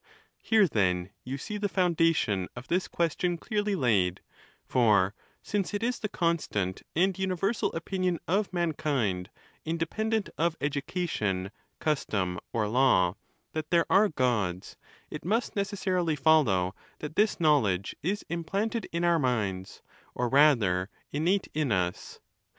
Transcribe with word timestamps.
XVII. 0.01 0.49
Here, 0.49 0.67
then, 0.67 1.09
you 1.23 1.37
see 1.37 1.59
the 1.59 1.69
foundation 1.69 2.47
of 2.55 2.67
this 2.69 2.87
ques 2.87 3.15
tion 3.19 3.37
clearly 3.37 3.75
laid; 3.75 4.19
for 4.65 5.13
since 5.43 5.75
it 5.75 5.83
is 5.83 5.99
the 5.99 6.09
constant 6.09 6.81
and 6.95 7.19
universal 7.19 7.71
opinion 7.73 8.17
of 8.27 8.51
mankind, 8.51 9.29
independent 9.63 10.29
of 10.39 10.57
education, 10.59 11.51
custom, 11.77 12.39
or 12.51 12.67
law, 12.67 13.13
that 13.51 13.69
there 13.69 13.85
are 13.91 14.09
Gods, 14.09 14.75
it 15.11 15.23
must 15.23 15.55
necessarily 15.55 16.15
follow 16.15 16.73
that 16.97 17.15
this 17.15 17.39
knowledge 17.39 17.95
is 18.01 18.25
implanted 18.27 18.89
in 18.91 19.03
our 19.03 19.19
minds, 19.19 19.83
or, 20.15 20.29
rather, 20.29 20.89
in, 21.11 21.25
nate 21.25 21.47
in 21.53 21.71
us. 21.71 22.19